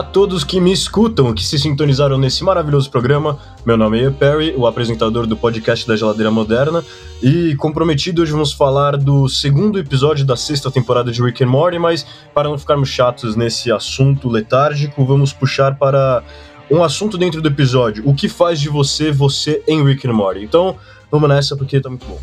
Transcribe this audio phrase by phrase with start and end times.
[0.00, 3.38] Olá a todos que me escutam, que se sintonizaram nesse maravilhoso programa.
[3.66, 6.82] Meu nome é Perry, o apresentador do podcast da Geladeira Moderna,
[7.22, 11.78] e comprometido hoje vamos falar do segundo episódio da sexta temporada de Rick and Morty,
[11.78, 16.24] mas para não ficarmos chatos nesse assunto letárgico, vamos puxar para
[16.70, 20.42] um assunto dentro do episódio, o que faz de você você em Rick and Morty.
[20.42, 20.78] Então,
[21.10, 22.18] vamos nessa porque tá muito bom.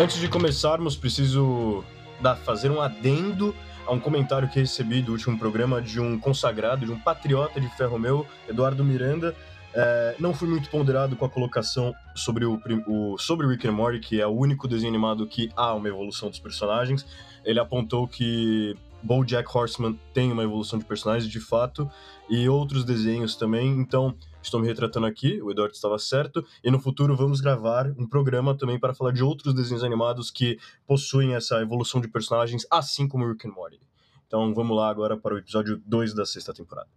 [0.00, 1.84] Antes de começarmos, preciso
[2.22, 3.54] dar, fazer um adendo
[3.86, 7.68] a um comentário que recebi do último programa de um consagrado, de um patriota de
[7.76, 9.34] ferro meu, Eduardo Miranda.
[9.74, 14.00] É, não fui muito ponderado com a colocação sobre o, o, sobre Rick and Morty,
[14.00, 17.06] que é o único desenho animado que há uma evolução dos personagens.
[17.44, 21.90] Ele apontou que BoJack Horseman tem uma evolução de personagens, de fato,
[22.28, 23.68] e outros desenhos também.
[23.70, 28.06] Então, estou me retratando aqui, o Eduardo estava certo, e no futuro vamos gravar um
[28.06, 33.06] programa também para falar de outros desenhos animados que possuem essa evolução de personagens, assim
[33.08, 33.80] como Rick and Morty.
[34.26, 36.88] Então vamos lá agora para o episódio 2 da sexta temporada.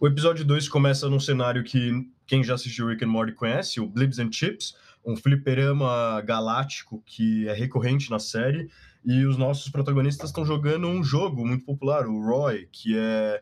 [0.00, 1.92] O episódio 2 começa num cenário que
[2.26, 7.46] quem já assistiu Rick and Morty conhece, o Blibs and Chips, um fliperama galáctico que
[7.48, 8.68] é recorrente na série,
[9.04, 13.40] e os nossos protagonistas estão jogando um jogo muito popular, o Roy, que é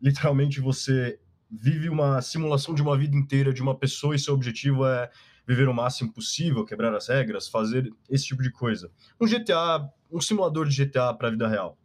[0.00, 1.18] literalmente você
[1.52, 5.10] vive uma simulação de uma vida inteira de uma pessoa e seu objetivo é
[5.46, 8.90] viver o máximo possível, quebrar as regras, fazer esse tipo de coisa.
[9.20, 11.76] Um GTA, um simulador de GTA para a vida real.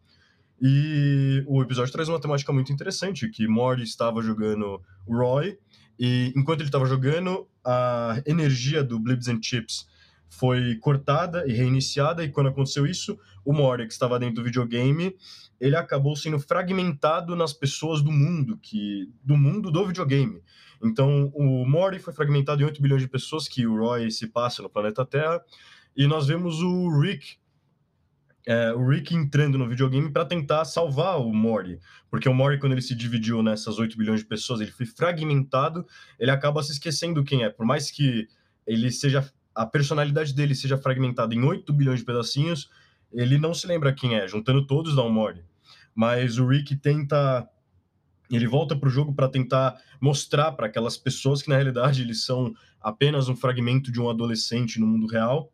[0.62, 5.58] E o episódio traz uma temática muito interessante, que Morty estava jogando Roy,
[6.00, 9.88] e enquanto ele estava jogando, a energia do Blibs and Chips
[10.30, 15.16] foi cortada e reiniciada, e quando aconteceu isso, o Morty, que estava dentro do videogame,
[15.60, 20.42] ele acabou sendo fragmentado nas pessoas do mundo, que do mundo do videogame.
[20.84, 24.62] Então, o Morty foi fragmentado em 8 bilhões de pessoas, que o Roy se passa
[24.62, 25.42] no planeta Terra,
[25.96, 27.38] e nós vemos o Rick,
[28.46, 31.80] é, o Rick entrando no videogame para tentar salvar o Morty,
[32.12, 35.86] porque o Morty, quando ele se dividiu nessas 8 bilhões de pessoas, ele foi fragmentado,
[36.20, 38.28] ele acaba se esquecendo quem é, por mais que
[38.66, 42.70] ele seja a personalidade dele seja fragmentada em 8 bilhões de pedacinhos,
[43.12, 45.44] ele não se lembra quem é, juntando todos dá um Morty.
[45.96, 47.50] Mas o Rick tenta
[48.30, 52.26] ele volta para o jogo para tentar mostrar para aquelas pessoas que na realidade eles
[52.26, 55.52] são apenas um fragmento de um adolescente no mundo real.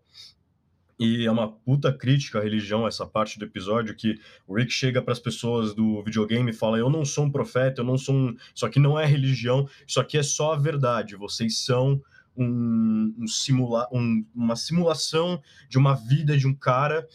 [1.00, 5.02] E é uma puta crítica à religião essa parte do episódio que o Rick chega
[5.02, 8.13] para as pessoas do videogame e fala: "Eu não sou um profeta, eu não sou
[8.16, 11.16] um, isso aqui não é religião, isso aqui é só a verdade.
[11.16, 12.02] Vocês são
[12.36, 17.08] um, um simula um, uma simulação de uma vida de um cara,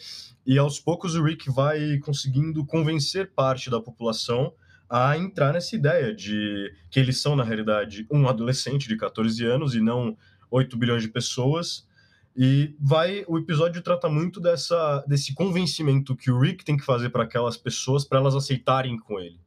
[0.46, 4.52] e aos poucos o Rick vai conseguindo convencer parte da população
[4.88, 9.74] a entrar nessa ideia de que eles são, na realidade, um adolescente de 14 anos
[9.74, 10.16] e não
[10.50, 11.86] 8 bilhões de pessoas.
[12.34, 17.10] E vai o episódio trata muito dessa desse convencimento que o Rick tem que fazer
[17.10, 19.40] para aquelas pessoas para elas aceitarem com ele,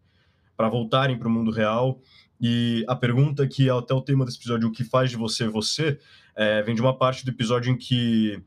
[0.58, 2.00] para voltarem para o mundo real
[2.42, 5.48] e a pergunta que é até o tema desse episódio, o que faz de você
[5.48, 6.00] você,
[6.36, 8.42] é, vem de uma parte do episódio em que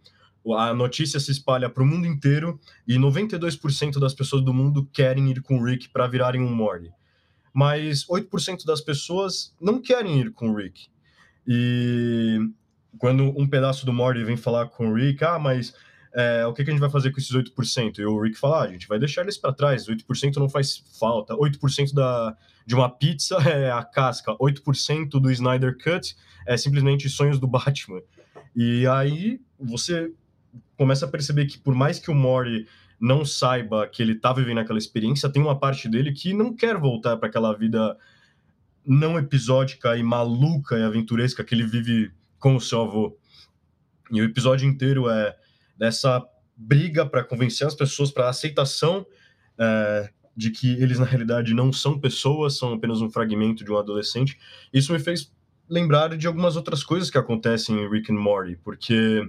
[0.58, 5.30] a notícia se espalha para o mundo inteiro e 92% das pessoas do mundo querem
[5.30, 6.90] ir com o Rick para virarem um Morty.
[7.52, 10.88] Mas 8% das pessoas não querem ir com o Rick.
[11.46, 12.40] E
[12.98, 15.72] quando um pedaço do Morty vem falar com o Rick, ah, mas
[16.14, 17.98] é, o que, que, a gente vai fazer com esses 8%?
[17.98, 20.84] E o Rick fala, ah, a gente vai deixar eles para trás, 8% não faz
[20.98, 26.16] falta, 8% da, de uma pizza é a casca, 8% do Snyder Cut
[26.46, 28.00] é simplesmente sonhos do Batman.
[28.54, 30.12] E aí você
[30.76, 32.68] começa a perceber que por mais que o Mori
[33.00, 36.78] não saiba que ele tá vivendo aquela experiência, tem uma parte dele que não quer
[36.78, 37.96] voltar para aquela vida
[38.86, 43.18] não episódica e maluca e aventuresca que ele vive com o seu avô.
[44.12, 45.34] E o episódio inteiro é
[45.76, 46.24] dessa
[46.56, 49.06] briga para convencer as pessoas para a aceitação
[49.58, 53.76] é, de que eles na realidade não são pessoas, são apenas um fragmento de um
[53.76, 54.38] adolescente.
[54.72, 55.32] Isso me fez
[55.68, 59.28] lembrar de algumas outras coisas que acontecem em Rick and Morty, porque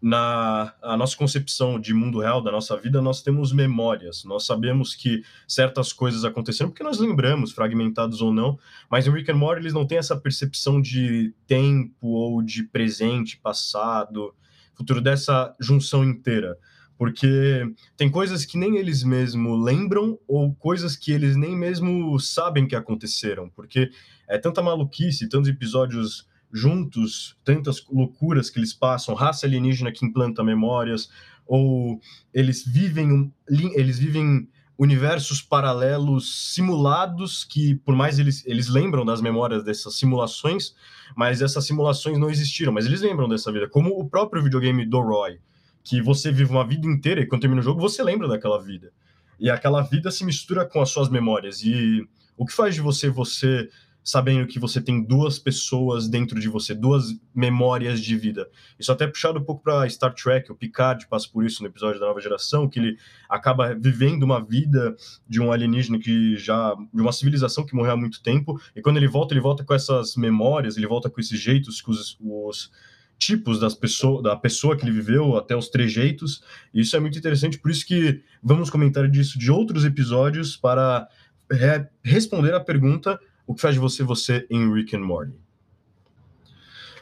[0.00, 4.22] na a nossa concepção de mundo real da nossa vida, nós temos memórias.
[4.24, 8.58] Nós sabemos que certas coisas aconteceram porque nós lembramos, fragmentados ou não,
[8.90, 13.38] mas em Rick and Morty eles não têm essa percepção de tempo ou de presente,
[13.38, 14.34] passado,
[14.76, 16.56] futuro dessa junção inteira.
[16.96, 17.66] Porque
[17.96, 22.76] tem coisas que nem eles mesmo lembram ou coisas que eles nem mesmo sabem que
[22.76, 23.90] aconteceram, porque
[24.28, 30.44] é tanta maluquice, tantos episódios juntos, tantas loucuras que eles passam, raça alienígena que implanta
[30.44, 31.10] memórias,
[31.44, 32.00] ou
[32.32, 33.32] eles vivem
[33.74, 34.48] eles vivem
[34.78, 40.74] universos paralelos simulados que por mais eles eles lembram das memórias dessas simulações,
[41.16, 45.00] mas essas simulações não existiram, mas eles lembram dessa vida, como o próprio videogame do
[45.00, 45.38] Roy
[45.84, 48.92] que você vive uma vida inteira e quando termina o jogo você lembra daquela vida.
[49.38, 51.62] e aquela vida se mistura com as suas memórias.
[51.62, 52.06] E
[52.36, 53.68] o que faz de você você
[54.04, 58.46] sabendo que você tem duas pessoas dentro de você, duas memórias de vida.
[58.78, 61.68] Isso até é puxado um pouco para Star Trek, o Picard passa por isso no
[61.70, 62.98] episódio da nova geração, que ele
[63.30, 64.94] acaba vivendo uma vida
[65.26, 68.98] de um alienígena que já de uma civilização que morreu há muito tempo, e quando
[68.98, 72.70] ele volta, ele volta com essas memórias, ele volta com esses jeitos, com os, os
[73.18, 76.42] tipos das pessoas, da pessoa que ele viveu, até os trejeitos.
[76.74, 81.08] Isso é muito interessante, por isso que vamos comentar disso de outros episódios para
[81.50, 85.34] re responder a pergunta o que faz de você você em Rick and Morty.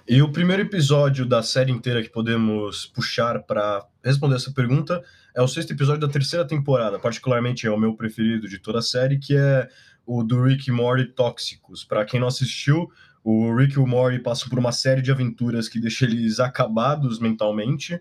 [0.08, 5.02] E o primeiro episódio da série inteira que podemos puxar para responder essa pergunta
[5.34, 8.82] é o sexto episódio da terceira temporada, particularmente é o meu preferido de toda a
[8.82, 9.68] série, que é
[10.04, 11.84] o do Rick e Morty Tóxicos.
[11.84, 12.90] Para quem não assistiu,
[13.22, 17.20] o Rick e o Morty passam por uma série de aventuras que deixa eles acabados
[17.20, 18.00] mentalmente,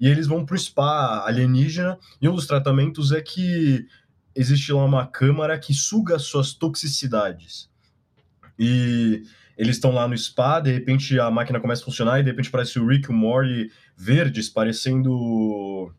[0.00, 3.86] e eles vão pro spa alienígena, e um dos tratamentos é que
[4.34, 7.70] existe lá uma câmara que suga suas toxicidades.
[8.58, 9.22] E
[9.56, 12.50] eles estão lá no spa, de repente a máquina começa a funcionar e de repente
[12.50, 15.92] parece o Rick e o Morty verdes, parecendo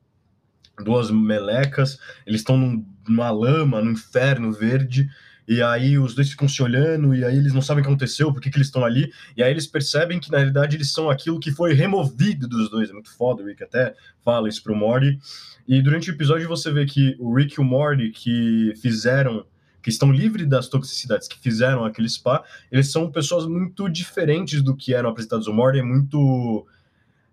[0.83, 1.97] duas melecas.
[2.25, 5.09] Eles estão numa lama, no inferno verde.
[5.47, 8.33] E aí os dois ficam se olhando, e aí eles não sabem o que aconteceu,
[8.33, 9.11] por que, que eles estão ali.
[9.37, 12.89] E aí eles percebem que, na realidade, eles são aquilo que foi removido dos dois.
[12.89, 13.93] É muito foda, o Rick até
[14.23, 15.19] fala isso pro Morty.
[15.67, 19.45] E durante o episódio você vê que o Rick e o Morty, que fizeram
[19.85, 24.75] que estão livres das toxicidades, que fizeram aquele spa, eles são pessoas muito diferentes do
[24.75, 25.45] que eram apresentados.
[25.45, 26.65] O Morty é muito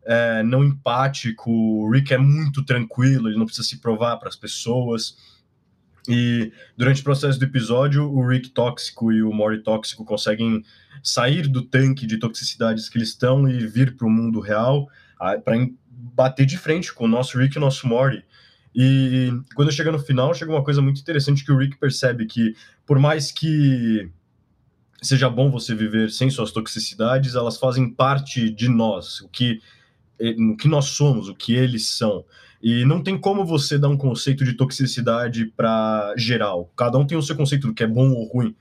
[0.04, 4.36] é, não empático, o Rick é muito tranquilo, ele não precisa se provar para as
[4.36, 5.16] pessoas.
[6.06, 10.62] E durante o processo do episódio, o Rick tóxico e o Morty tóxico conseguem
[11.02, 14.90] sair do tanque de toxicidades que eles estão e vir para o mundo real
[15.42, 15.56] para
[15.88, 18.22] bater de frente com o nosso Rick e o nosso Morty.
[18.74, 22.54] E quando chega no final, chega uma coisa muito interessante que o Rick percebe que,
[22.86, 24.10] por mais que
[25.02, 29.60] seja bom você viver sem suas toxicidades, elas fazem parte de nós, o que,
[30.20, 32.24] o que nós somos, o que eles são.
[32.62, 36.72] E não tem como você dar um conceito de toxicidade para geral.
[36.76, 38.54] Cada um tem o seu conceito do que é bom ou ruim.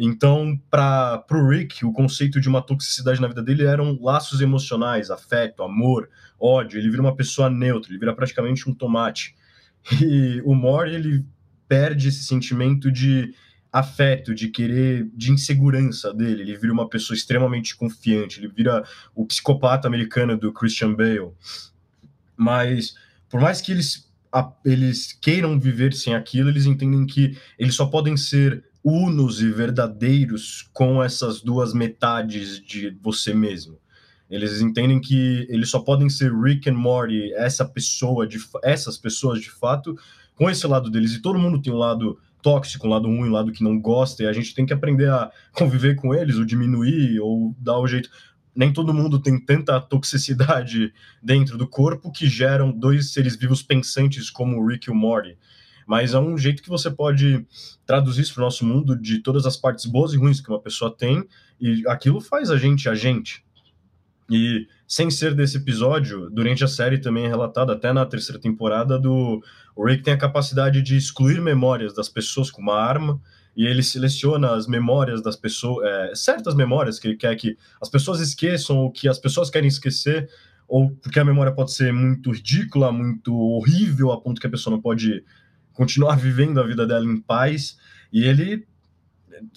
[0.00, 5.10] Então, para o Rick, o conceito de uma toxicidade na vida dele eram laços emocionais,
[5.10, 6.08] afeto, amor,
[6.38, 9.34] ódio, ele vira uma pessoa neutra, ele vira praticamente um tomate.
[10.00, 11.26] E o Mori, ele
[11.66, 13.34] perde esse sentimento de
[13.72, 16.42] afeto, de querer, de insegurança dele.
[16.42, 18.84] Ele vira uma pessoa extremamente confiante, ele vira
[19.14, 21.32] o psicopata americano do Christian Bale.
[22.36, 22.94] Mas,
[23.28, 24.08] por mais que eles,
[24.64, 30.68] eles queiram viver sem aquilo, eles entendem que eles só podem ser unos e verdadeiros
[30.72, 33.78] com essas duas metades de você mesmo.
[34.30, 39.40] Eles entendem que eles só podem ser Rick and Morty, essa pessoa de essas pessoas
[39.40, 39.96] de fato,
[40.34, 41.14] com esse lado deles.
[41.14, 44.22] E todo mundo tem um lado tóxico, um lado ruim, um lado que não gosta,
[44.22, 47.86] e a gente tem que aprender a conviver com eles, ou diminuir, ou dar o
[47.86, 48.10] jeito.
[48.54, 50.92] Nem todo mundo tem tanta toxicidade
[51.22, 55.38] dentro do corpo que geram dois seres vivos pensantes como o Rick e o Morty.
[55.88, 57.46] Mas é um jeito que você pode
[57.86, 60.60] traduzir isso para o nosso mundo de todas as partes boas e ruins que uma
[60.60, 61.26] pessoa tem,
[61.58, 63.42] e aquilo faz a gente a gente.
[64.30, 68.98] E sem ser desse episódio, durante a série também é relatado, até na terceira temporada,
[68.98, 69.42] do
[69.74, 73.18] o Rick tem a capacidade de excluir memórias das pessoas com uma arma,
[73.56, 77.88] e ele seleciona as memórias das pessoas, é, certas memórias que ele quer que as
[77.88, 80.28] pessoas esqueçam, ou que as pessoas querem esquecer,
[80.68, 84.76] ou porque a memória pode ser muito ridícula, muito horrível, a ponto que a pessoa
[84.76, 85.24] não pode
[85.78, 87.78] continuar vivendo a vida dela em paz,
[88.12, 88.66] e ele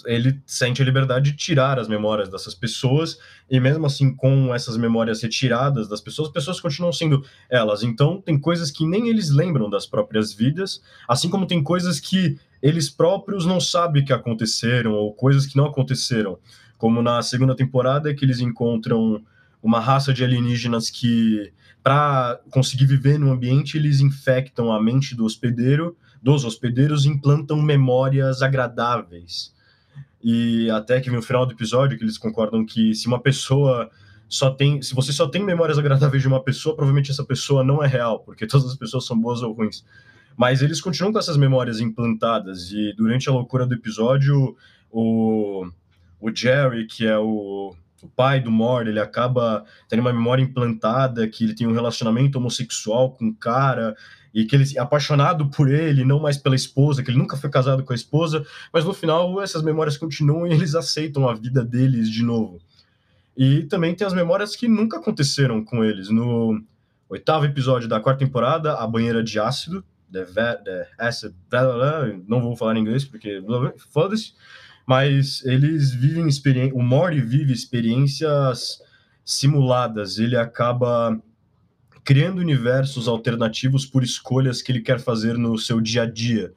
[0.05, 3.17] ele sente a liberdade de tirar as memórias dessas pessoas,
[3.49, 7.81] e mesmo assim, com essas memórias retiradas das pessoas, as pessoas continuam sendo elas.
[7.81, 12.37] Então, tem coisas que nem eles lembram das próprias vidas, assim como tem coisas que
[12.61, 16.37] eles próprios não sabem que aconteceram, ou coisas que não aconteceram.
[16.77, 19.23] Como na segunda temporada, que eles encontram
[19.63, 21.51] uma raça de alienígenas que,
[21.83, 28.41] para conseguir viver no ambiente, eles infectam a mente do hospedeiro, dos hospedeiros, implantam memórias
[28.41, 29.53] agradáveis
[30.23, 33.89] e até que no final do episódio que eles concordam que se uma pessoa
[34.29, 37.83] só tem, se você só tem memórias agradáveis de uma pessoa, provavelmente essa pessoa não
[37.83, 39.83] é real, porque todas as pessoas são boas ou ruins.
[40.38, 44.55] Mas eles continuam com essas memórias implantadas e durante a loucura do episódio,
[44.89, 45.67] o,
[46.19, 51.27] o Jerry, que é o, o pai do Mord, ele acaba tendo uma memória implantada
[51.27, 53.96] que ele tem um relacionamento homossexual com um cara
[54.34, 57.50] e que ele é apaixonado por ele, não mais pela esposa, que ele nunca foi
[57.50, 61.63] casado com a esposa, mas no final essas memórias continuam e eles aceitam a vida
[61.63, 62.60] deles de novo.
[63.36, 66.10] E também tem as memórias que nunca aconteceram com eles.
[66.10, 66.62] No
[67.10, 71.34] oitavo episódio da quarta temporada, A Banheira de Ácido, the, the asset,
[72.27, 73.41] não vou falar em inglês porque
[73.89, 74.34] foda-se,
[74.91, 78.81] mas eles vivem experiência, o Mori vive experiências
[79.24, 81.17] simuladas, ele acaba
[82.03, 86.51] criando universos alternativos por escolhas que ele quer fazer no seu dia a dia.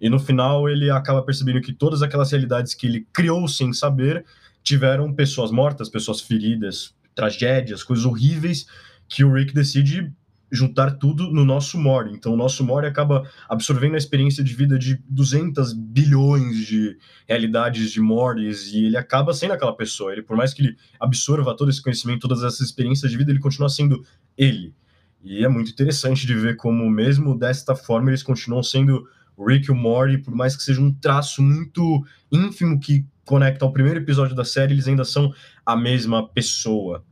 [0.00, 4.24] E no final ele acaba percebendo que todas aquelas realidades que ele criou sem saber
[4.62, 8.66] tiveram pessoas mortas, pessoas feridas, tragédias, coisas horríveis
[9.06, 10.10] que o Rick decide
[10.50, 12.12] juntar tudo no nosso Mori.
[12.12, 16.96] Então, o nosso Mori acaba absorvendo a experiência de vida de 200 bilhões de
[17.26, 20.12] realidades de Moris e ele acaba sendo aquela pessoa.
[20.12, 23.40] Ele, por mais que ele absorva todo esse conhecimento, todas essas experiências de vida, ele
[23.40, 24.04] continua sendo
[24.36, 24.74] ele.
[25.22, 29.08] E é muito interessante de ver como, mesmo desta forma, eles continuam sendo
[29.38, 33.72] Rick e o Morty, por mais que seja um traço muito ínfimo que conecta ao
[33.72, 35.32] primeiro episódio da série, eles ainda são
[35.64, 37.04] a mesma pessoa.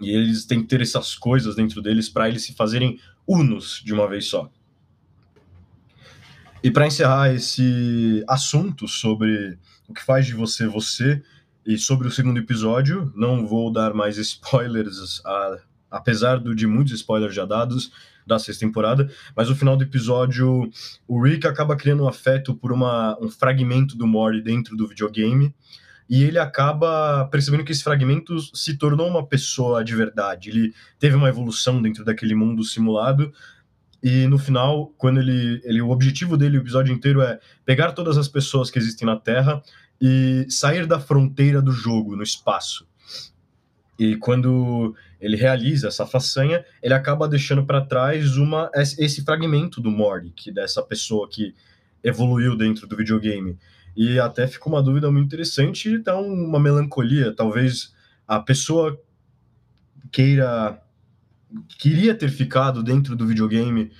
[0.00, 3.92] E eles têm que ter essas coisas dentro deles para eles se fazerem unos de
[3.92, 4.50] uma vez só.
[6.62, 11.22] E para encerrar esse assunto sobre o que faz de você você
[11.64, 15.58] e sobre o segundo episódio, não vou dar mais spoilers, a,
[15.90, 17.92] apesar do, de muitos spoilers já dados
[18.26, 20.70] da sexta temporada, mas no final do episódio
[21.06, 25.54] o Rick acaba criando um afeto por uma, um fragmento do Mori dentro do videogame
[26.08, 30.48] e ele acaba percebendo que esse fragmento se tornou uma pessoa de verdade.
[30.48, 33.32] Ele teve uma evolução dentro daquele mundo simulado.
[34.02, 38.16] E no final, quando ele, ele o objetivo dele, o episódio inteiro é pegar todas
[38.16, 39.62] as pessoas que existem na Terra
[40.00, 42.88] e sair da fronteira do jogo no espaço.
[43.98, 49.90] E quando ele realiza essa façanha, ele acaba deixando para trás uma esse fragmento do
[49.90, 51.52] Morty, que dessa pessoa que
[52.02, 53.58] evoluiu dentro do videogame.
[54.00, 57.34] E até ficou uma dúvida muito interessante e dá uma melancolia.
[57.34, 57.92] Talvez
[58.28, 58.96] a pessoa
[60.12, 60.80] queira.
[61.76, 63.90] queria ter ficado dentro do videogame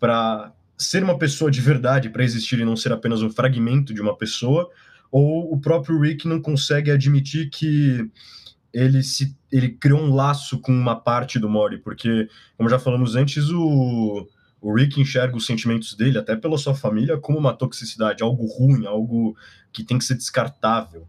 [0.00, 4.00] para ser uma pessoa de verdade, para existir e não ser apenas um fragmento de
[4.00, 4.70] uma pessoa,
[5.12, 8.10] ou o próprio Rick não consegue admitir que
[8.72, 13.14] ele se ele criou um laço com uma parte do Mori, porque como já falamos
[13.14, 14.26] antes, o
[14.64, 18.86] o Rick enxerga os sentimentos dele, até pela sua família, como uma toxicidade, algo ruim,
[18.86, 19.36] algo
[19.70, 21.06] que tem que ser descartável.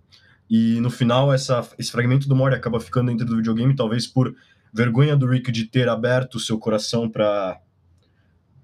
[0.49, 4.35] E no final, essa, esse fragmento do Mori acaba ficando dentro do videogame, talvez por
[4.73, 7.61] vergonha do Rick de ter aberto o seu coração para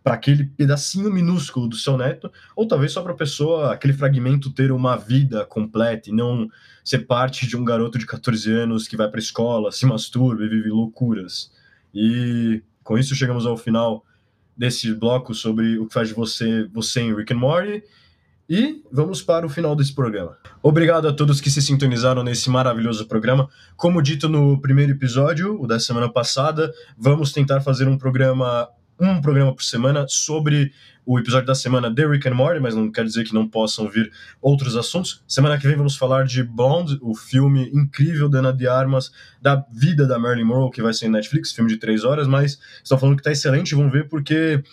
[0.04, 4.50] para aquele pedacinho minúsculo do seu neto, ou talvez só para a pessoa, aquele fragmento
[4.50, 6.50] ter uma vida completa e não
[6.84, 10.50] ser parte de um garoto de 14 anos que vai para escola, se masturba e
[10.50, 11.52] vive loucuras.
[11.94, 14.04] E com isso chegamos ao final
[14.62, 17.84] desse bloco sobre o que faz de você você em Rick and Morty.
[18.48, 20.38] E vamos para o final desse programa.
[20.62, 23.50] Obrigado a todos que se sintonizaram nesse maravilhoso programa.
[23.76, 28.68] Como dito no primeiro episódio, o da semana passada, vamos tentar fazer um programa
[29.02, 30.72] um programa por semana sobre
[31.04, 33.90] o episódio da semana The Rick and Morty, mas não quer dizer que não possam
[33.90, 35.24] vir outros assuntos.
[35.28, 39.66] Semana que vem vamos falar de Bond, o filme incrível da Ana de Armas, da
[39.72, 43.00] vida da Marilyn Monroe, que vai ser em Netflix, filme de três horas, mas estão
[43.00, 44.64] falando que está excelente, vamos ver porque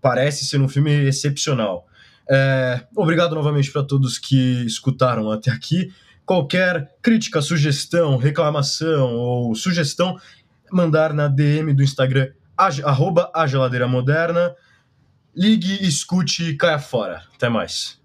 [0.00, 1.84] parece ser um filme excepcional.
[2.30, 5.92] É, obrigado novamente para todos que escutaram até aqui.
[6.24, 10.16] Qualquer crítica, sugestão, reclamação ou sugestão,
[10.70, 12.28] mandar na DM do Instagram
[12.84, 14.54] arroba a geladeira moderna.
[15.34, 17.22] Ligue, escute e caia fora.
[17.34, 18.01] Até mais.